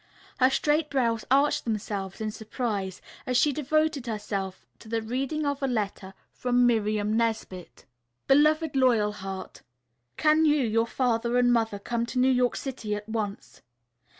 [0.39, 5.61] Her straight brows arched themselves in surprise as she devoted herself to the reading of
[5.61, 7.85] a letter from Miriam Nesbit.
[8.25, 9.61] "BELOVED LOYALHEART:
[10.17, 13.61] "Can you, your father and mother come to New York City at once?